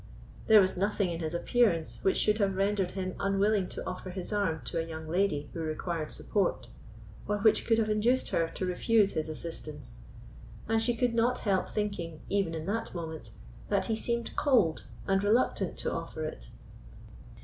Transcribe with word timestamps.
There 0.47 0.59
was 0.61 0.75
nothing 0.75 1.11
in 1.11 1.19
his 1.19 1.35
appearance 1.35 1.99
which 2.01 2.17
should 2.17 2.39
have 2.39 2.55
rendered 2.55 2.89
him 2.97 3.13
unwilling 3.19 3.67
to 3.69 3.85
offer 3.85 4.09
his 4.09 4.33
arm 4.33 4.61
to 4.65 4.79
a 4.79 4.83
young 4.83 5.07
lady 5.07 5.51
who 5.53 5.59
required 5.59 6.09
support, 6.11 6.69
or 7.27 7.37
which 7.37 7.67
could 7.67 7.77
have 7.77 7.87
induced 7.87 8.29
her 8.29 8.47
to 8.55 8.65
refuse 8.65 9.11
his 9.13 9.29
assistance; 9.29 9.99
and 10.67 10.81
she 10.81 10.95
could 10.95 11.13
not 11.13 11.37
help 11.45 11.69
thinking, 11.69 12.21
even 12.29 12.55
in 12.55 12.65
that 12.65 12.95
moment, 12.95 13.29
that 13.69 13.85
he 13.85 13.95
seemed 13.95 14.35
cold 14.35 14.85
and 15.05 15.23
reluctant 15.23 15.77
to 15.77 15.91
offer 15.93 16.23
it. 16.25 16.49